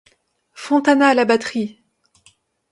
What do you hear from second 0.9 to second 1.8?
à la batterie.